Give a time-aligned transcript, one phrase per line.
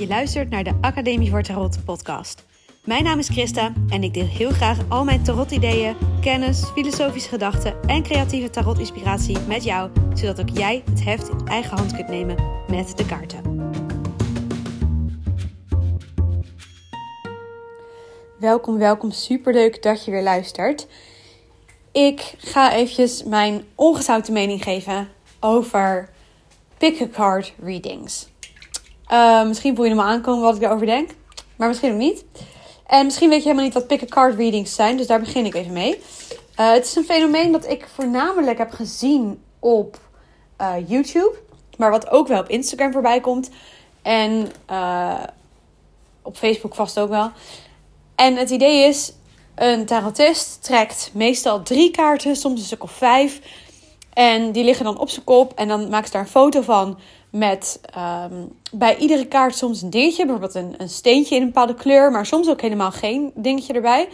[0.00, 2.44] Je luistert naar de Academie voor Tarot podcast.
[2.84, 7.82] Mijn naam is Christa en ik deel heel graag al mijn tarot-ideeën, kennis, filosofische gedachten
[7.82, 12.36] en creatieve tarot-inspiratie met jou, zodat ook jij het heft in eigen hand kunt nemen
[12.68, 13.70] met de kaarten.
[18.38, 19.10] Welkom, welkom.
[19.10, 20.86] Superleuk dat je weer luistert.
[21.92, 25.08] Ik ga eventjes mijn ongezouten mening geven
[25.40, 26.10] over
[26.78, 28.28] pick-a-card readings.
[29.12, 31.10] Uh, misschien voel je hem aankomen wat ik erover denk,
[31.56, 32.24] maar misschien ook niet.
[32.86, 35.72] En misschien weet je helemaal niet wat pick-a-card readings zijn, dus daar begin ik even
[35.72, 36.02] mee.
[36.56, 39.98] Uh, het is een fenomeen dat ik voornamelijk heb gezien op
[40.60, 41.38] uh, YouTube,
[41.76, 43.50] maar wat ook wel op Instagram voorbij komt.
[44.02, 44.52] En
[46.22, 47.30] op Facebook vast ook wel.
[48.14, 49.12] En het idee is,
[49.54, 53.40] een tarotist trekt meestal drie kaarten, soms een stuk of vijf.
[54.12, 56.98] En die liggen dan op zijn kop en dan maakt ze daar een foto van
[57.30, 60.24] met um, bij iedere kaart soms een dingetje.
[60.24, 64.08] Bijvoorbeeld een, een steentje in een bepaalde kleur, maar soms ook helemaal geen dingetje erbij.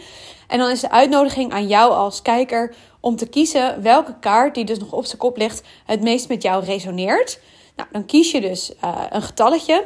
[0.47, 4.65] En dan is de uitnodiging aan jou als kijker om te kiezen welke kaart die
[4.65, 7.39] dus nog op zijn kop ligt het meest met jou resoneert.
[7.75, 9.85] Nou, dan kies je dus uh, een getalletje.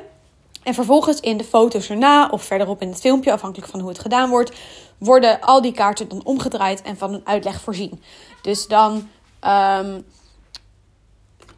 [0.64, 4.00] En vervolgens in de foto's erna of verderop in het filmpje, afhankelijk van hoe het
[4.00, 4.52] gedaan wordt,
[4.98, 8.02] worden al die kaarten dan omgedraaid en van een uitleg voorzien.
[8.42, 9.10] Dus dan
[9.48, 10.06] um,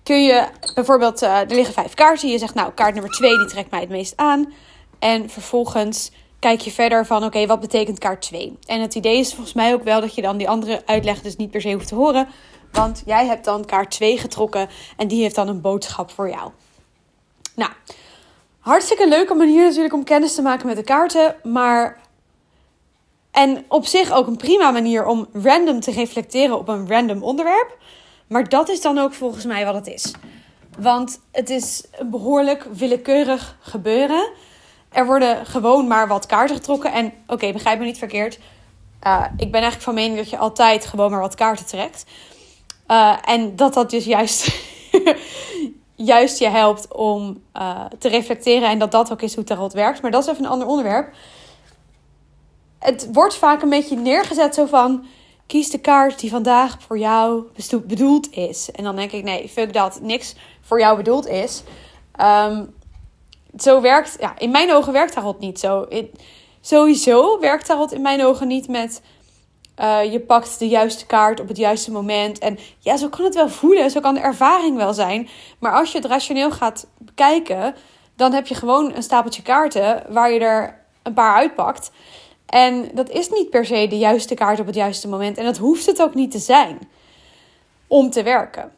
[0.04, 2.30] kun je bijvoorbeeld, uh, er liggen vijf kaarten.
[2.30, 4.54] Je zegt, nou, kaart nummer twee, die trekt mij het meest aan.
[5.00, 8.58] En vervolgens kijk je verder van, oké, wat betekent kaart 2?
[8.66, 11.36] En het idee is volgens mij ook wel dat je dan die andere uitleg dus
[11.36, 12.28] niet per se hoeft te horen.
[12.72, 16.52] Want jij hebt dan kaart 2 getrokken en die heeft dan een boodschap voor jou.
[17.56, 17.72] Nou,
[18.60, 21.36] hartstikke leuke manier natuurlijk om kennis te maken met de kaarten.
[21.44, 22.02] Maar.
[23.32, 27.78] En op zich ook een prima manier om random te reflecteren op een random onderwerp.
[28.34, 30.14] Maar dat is dan ook volgens mij wat het is.
[30.80, 34.30] Want het is behoorlijk willekeurig gebeuren.
[34.90, 36.92] Er worden gewoon maar wat kaarten getrokken.
[36.92, 38.40] En oké, begrijp me niet verkeerd.
[39.04, 42.06] Uh, ik ben eigenlijk van mening dat je altijd gewoon maar wat kaarten trekt.
[42.88, 44.62] Uh, en dat dat dus juist,
[46.14, 48.70] juist je helpt om uh, te reflecteren.
[48.70, 50.02] En dat dat ook is hoe tarot werkt.
[50.02, 51.14] Maar dat is even een ander onderwerp.
[52.80, 55.06] Het wordt vaak een beetje neergezet zo van
[55.48, 57.44] kies de kaart die vandaag voor jou
[57.86, 58.72] bedoeld is.
[58.72, 61.64] En dan denk ik, nee, fuck dat, niks voor jou bedoeld is.
[62.22, 62.74] Um,
[63.58, 65.88] zo werkt, ja, in mijn ogen werkt tarot niet zo.
[66.62, 69.02] Sowieso werkt tarot in mijn ogen niet met...
[69.80, 72.40] Uh, je pakt de juiste kaart op het juiste moment.
[72.40, 75.30] En ja, zo kan het wel voelen, zo kan de ervaring wel zijn.
[75.60, 77.76] Maar als je het rationeel gaat bekijken,
[78.16, 81.92] dan heb je gewoon een stapeltje kaarten waar je er een paar uitpakt.
[82.46, 85.38] En dat is niet per se de juiste kaart op het juiste moment.
[85.38, 86.80] En dat hoeft het ook niet te zijn
[87.88, 88.72] om te werken.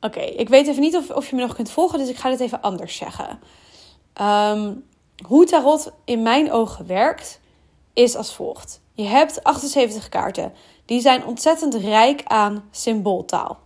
[0.00, 2.30] Oké, ik weet even niet of, of je me nog kunt volgen, dus ik ga
[2.30, 3.40] dit even anders zeggen.
[4.20, 4.84] Um,
[5.26, 7.40] hoe tarot in mijn ogen werkt,
[7.92, 8.80] is als volgt.
[8.94, 10.52] Je hebt 78 kaarten.
[10.84, 13.58] Die zijn ontzettend rijk aan symbooltaal.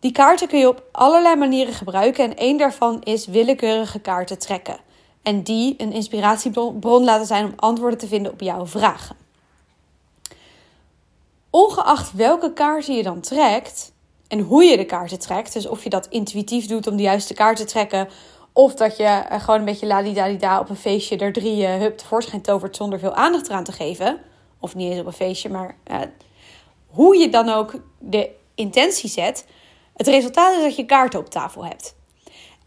[0.00, 4.86] Die kaarten kun je op allerlei manieren gebruiken en één daarvan is willekeurige kaarten trekken
[5.22, 9.16] en die een inspiratiebron laten zijn om antwoorden te vinden op jouw vragen.
[11.50, 13.92] Ongeacht welke kaarten je dan trekt
[14.28, 17.34] en hoe je de kaarten trekt, dus of je dat intuïtief doet om de juiste
[17.34, 18.08] kaart te trekken,
[18.52, 22.42] of dat je gewoon een beetje ladidadida op een feestje er drie uh, hup tevoorschijn
[22.42, 24.20] tovert zonder veel aandacht eraan te geven,
[24.60, 26.00] of niet eens op een feestje, maar uh,
[26.86, 29.46] hoe je dan ook de intentie zet,
[29.94, 31.96] het resultaat is dat je kaarten op tafel hebt.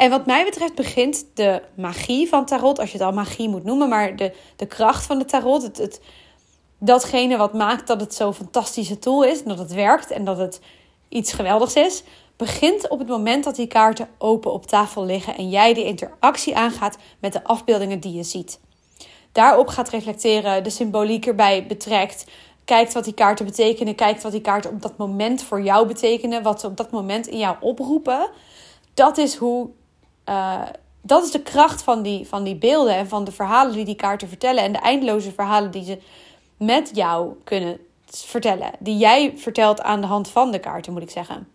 [0.02, 3.64] En wat mij betreft begint de magie van tarot, als je het al magie moet
[3.64, 6.02] noemen, maar de, de kracht van de tarot, het, het,
[6.78, 10.60] datgene wat maakt dat het zo'n fantastische tool is, dat het werkt en dat het
[11.10, 12.04] iets geweldigs is,
[12.36, 16.56] begint op het moment dat die kaarten open op tafel liggen en jij de interactie
[16.56, 18.60] aangaat met de afbeeldingen die je ziet.
[19.32, 22.26] Daarop gaat reflecteren, de symboliek erbij betrekt,
[22.66, 26.44] kijkt wat die kaarten betekenen, kijkt wat die kaarten op dat moment voor jou betekenen,
[26.44, 28.30] wat ze op dat moment in jou oproepen.
[28.94, 29.70] Dat is hoe
[30.26, 30.62] uh,
[31.02, 33.96] dat is de kracht van die, van die beelden en van de verhalen die die
[33.96, 34.64] kaarten vertellen.
[34.64, 36.00] En de eindeloze verhalen die ze
[36.58, 38.72] met jou kunnen vertellen.
[38.80, 41.48] Die jij vertelt aan de hand van de kaarten, moet ik zeggen.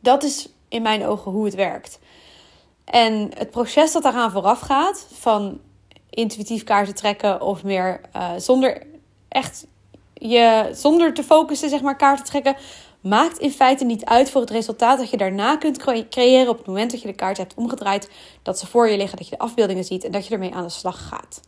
[0.00, 1.98] Dat is in mijn ogen hoe het werkt.
[2.84, 5.60] En het proces dat daaraan vooraf gaat, van
[6.10, 8.86] intuïtief kaarten trekken of meer uh, zonder
[9.28, 9.66] echt
[10.14, 12.56] je zonder te focussen, zeg maar, kaarten trekken,
[13.00, 15.78] maakt in feite niet uit voor het resultaat dat je daarna kunt
[16.08, 18.10] creëren op het moment dat je de kaart hebt omgedraaid,
[18.42, 20.62] dat ze voor je liggen, dat je de afbeeldingen ziet en dat je ermee aan
[20.62, 21.40] de slag gaat.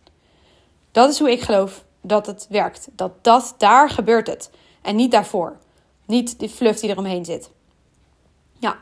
[0.93, 2.89] Dat is hoe ik geloof dat het werkt.
[2.93, 4.51] Dat dat daar gebeurt het
[4.83, 5.57] en niet daarvoor.
[6.07, 7.51] Niet die fluff die eromheen zit.
[8.59, 8.79] Ja,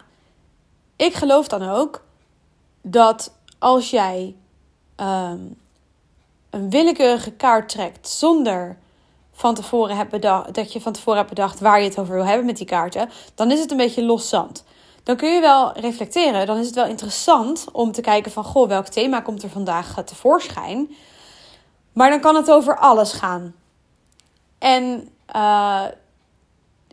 [0.97, 2.05] ik geloof dan ook
[2.83, 4.35] dat als jij
[4.97, 5.41] ehm,
[6.51, 8.79] een willekeurige kaart trekt zonder
[9.39, 12.25] van tevoren hebt bedacht, dat je van tevoren hebt bedacht waar je het over wil
[12.25, 14.65] hebben met die kaarten, dan is het een beetje los zand.
[15.03, 16.47] Dan kun je wel reflecteren.
[16.47, 20.03] Dan is het wel interessant om te kijken van, goh, welk thema komt er vandaag
[20.05, 20.95] tevoorschijn?
[21.93, 23.55] Maar dan kan het over alles gaan.
[24.59, 25.85] En uh,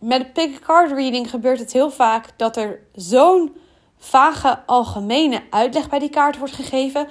[0.01, 3.57] met de pick card reading gebeurt het heel vaak dat er zo'n
[3.97, 7.07] vage algemene uitleg bij die kaart wordt gegeven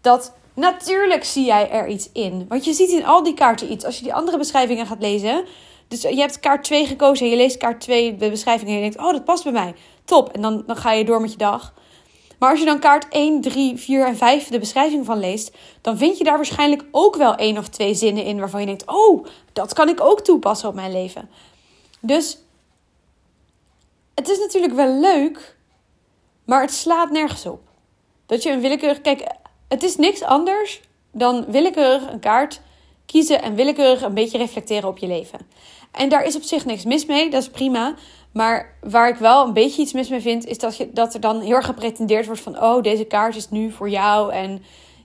[0.00, 2.46] dat Natuurlijk zie jij er iets in.
[2.48, 3.84] Want je ziet in al die kaarten iets.
[3.84, 5.44] Als je die andere beschrijvingen gaat lezen.
[5.88, 8.68] Dus je hebt kaart 2 gekozen en je leest kaart 2, de beschrijving.
[8.68, 9.74] En je denkt, oh, dat past bij mij.
[10.04, 10.32] Top.
[10.32, 11.74] En dan, dan ga je door met je dag.
[12.38, 15.98] Maar als je dan kaart 1, 3, 4 en 5 de beschrijving van leest, dan
[15.98, 19.26] vind je daar waarschijnlijk ook wel één of twee zinnen in waarvan je denkt: Oh,
[19.52, 21.30] dat kan ik ook toepassen op mijn leven.
[22.00, 22.38] Dus
[24.14, 25.56] het is natuurlijk wel leuk,
[26.44, 27.60] maar het slaat nergens op.
[28.26, 29.00] Dat je een willekeurig.
[29.00, 29.36] Kijk,
[29.68, 30.80] het is niks anders
[31.12, 32.60] dan willekeurig een kaart
[33.06, 35.38] kiezen en willekeurig een beetje reflecteren op je leven.
[35.92, 37.94] En daar is op zich niks mis mee, dat is prima.
[38.32, 41.20] Maar waar ik wel een beetje iets mis mee vind, is dat, je, dat er
[41.20, 44.62] dan heel erg gepretendeerd wordt van: oh, deze kaart is nu voor jou en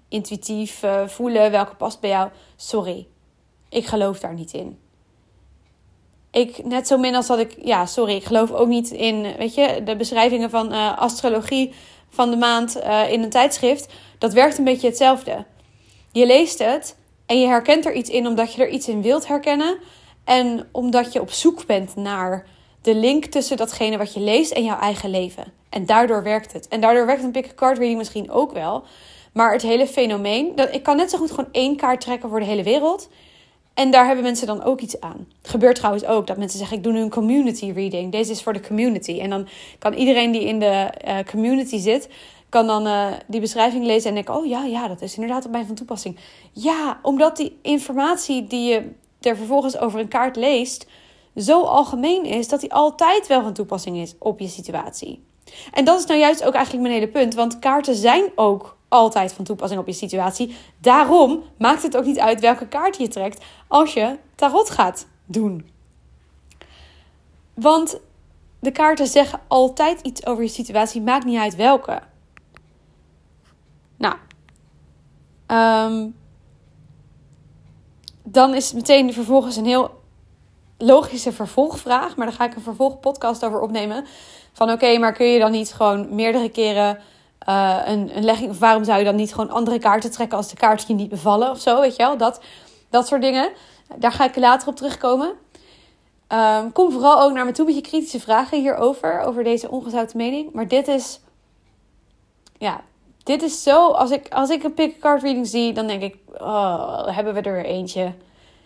[0.10, 2.30] intuïtief uh, voelen welke past bij jou.
[2.56, 3.08] Sorry,
[3.70, 4.78] ik geloof daar niet in.
[6.32, 9.54] Ik, net zo min als dat ik, ja, sorry, ik geloof ook niet in, weet
[9.54, 11.74] je, de beschrijvingen van uh, astrologie
[12.14, 13.94] van de maand uh, in een tijdschrift.
[14.18, 15.46] Dat werkt een beetje hetzelfde.
[16.12, 16.96] Je leest het
[17.26, 19.78] en je herkent er iets in omdat je er iets in wilt herkennen.
[20.24, 22.46] En omdat je op zoek bent naar
[22.82, 25.54] de link tussen datgene wat je leest en jouw eigen leven.
[25.70, 26.68] En daardoor werkt het.
[26.68, 28.84] En daardoor werkt een pick card reading misschien ook wel.
[29.34, 32.40] Maar het hele fenomeen, dat, ik kan net zo goed gewoon één kaart trekken voor
[32.40, 33.10] de hele wereld.
[33.74, 35.28] En daar hebben mensen dan ook iets aan.
[35.42, 38.12] Het gebeurt trouwens ook dat mensen zeggen: Ik doe nu een community reading.
[38.12, 39.20] Deze is voor de community.
[39.20, 39.48] En dan
[39.80, 42.10] kan iedereen die in de uh, community zit,
[42.50, 45.52] kan dan uh, die beschrijving lezen en denken: Oh ja, ja, dat is inderdaad op
[45.52, 46.18] mij van toepassing.
[46.52, 48.92] Ja, omdat die informatie die je
[49.22, 50.88] er vervolgens over een kaart leest,
[51.36, 55.24] zo algemeen is dat die altijd wel van toepassing is op je situatie.
[55.72, 57.34] En dat is nou juist ook eigenlijk mijn hele punt.
[57.34, 60.56] Want kaarten zijn ook altijd van toepassing op je situatie.
[60.82, 65.70] Daarom maakt het ook niet uit welke kaart je trekt als je tarot gaat doen.
[67.54, 68.00] Want
[68.60, 72.02] de kaarten zeggen altijd iets over je situatie, maakt niet uit welke.
[73.98, 74.16] Nou,
[75.46, 76.10] ehm,
[78.24, 80.02] dan is meteen vervolgens een heel
[80.78, 84.06] logische vervolgvraag, maar daar ga ik een vervolgpodcast over opnemen.
[84.54, 87.00] Van oké, maar kun je dan niet gewoon meerdere keren
[87.50, 90.50] uh, een, een legging, of waarom zou je dan niet gewoon andere kaarten trekken als
[90.50, 92.18] de kaarten je niet bevallen of zo, weet je wel?
[92.18, 92.42] Dat,
[92.90, 93.52] dat soort dingen.
[93.96, 95.34] Daar ga ik later op terugkomen.
[96.28, 100.18] Um, kom vooral ook naar me toe met je kritische vragen hierover, over deze ongezouten
[100.18, 100.54] mening.
[100.54, 101.20] Maar dit is,
[102.58, 102.82] ja,
[103.24, 106.16] dit is zo, als ik, als ik een pick card reading zie, dan denk ik,
[106.38, 108.14] oh, hebben we er weer eentje.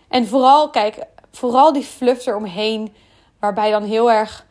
[0.07, 2.93] En vooral, kijk, vooral die fluff eromheen,
[3.39, 4.45] waarbij dan heel erg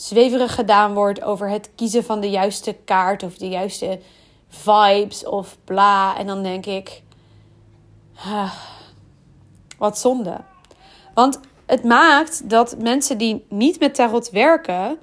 [0.00, 4.00] zweverig gedaan wordt over het kiezen van de juiste kaart of de juiste
[4.48, 6.18] vibes of bla.
[6.18, 7.02] En dan denk ik,
[8.24, 8.52] ah,
[9.78, 10.36] wat zonde.
[11.14, 14.98] Want het maakt dat mensen die niet met tarot werken,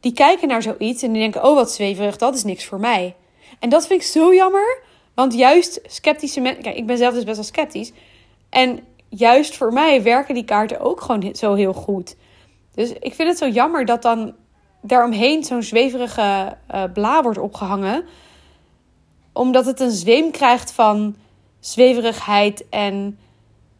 [0.00, 3.16] die kijken naar zoiets en die denken, oh wat zweverig, dat is niks voor mij.
[3.58, 4.82] En dat vind ik zo jammer,
[5.14, 7.92] want juist sceptische mensen, kijk, ik ben zelf dus best wel sceptisch.
[8.48, 12.16] En juist voor mij werken die kaarten ook gewoon zo heel goed.
[12.74, 14.34] Dus ik vind het zo jammer dat dan
[14.82, 18.04] daaromheen zo'n zweverige uh, bla wordt opgehangen.
[19.32, 21.16] Omdat het een zweem krijgt van
[21.60, 23.18] zweverigheid en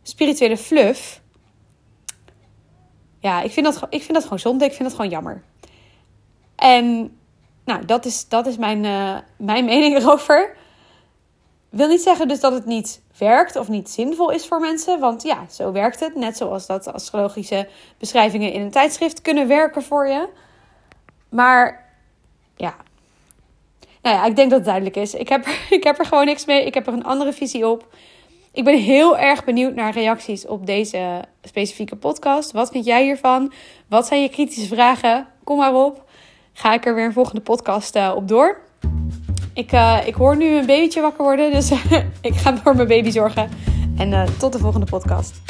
[0.03, 1.21] spirituele fluff.
[3.19, 4.65] Ja, ik vind dat, ik vind dat gewoon zonde.
[4.65, 5.43] Ik vind dat gewoon jammer.
[6.57, 7.17] En
[7.65, 10.57] nou, dat is, dat is mijn, uh, mijn mening erover.
[11.71, 15.01] Wil niet zeggen dus dat het niet werkt of niet zinvol is voor mensen.
[15.01, 16.15] Want ja, zo werkt het.
[16.15, 20.29] Net zoals dat astrologische beschrijvingen in een tijdschrift kunnen werken voor je.
[21.29, 21.89] Maar
[22.57, 22.75] ja.
[24.03, 25.15] Nou ja, ik denk dat het duidelijk is.
[25.15, 26.65] Ik heb, ik heb er gewoon niks mee.
[26.65, 27.95] Ik heb er een andere visie op.
[28.53, 32.53] Ik ben heel erg benieuwd naar reacties op deze specifieke podcast.
[32.53, 33.53] Wat vind jij hiervan?
[33.89, 35.27] Wat zijn je kritische vragen?
[35.45, 36.05] Kom maar op.
[36.53, 38.70] Ga ik er weer een volgende podcast uh, op door.
[39.55, 41.71] Ik, uh, ik hoor nu een babytje wakker worden, dus
[42.21, 43.49] ik ga voor mijn baby zorgen.
[43.97, 45.41] En uh, tot de volgende podcast.